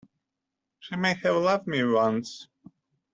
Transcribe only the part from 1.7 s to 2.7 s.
once.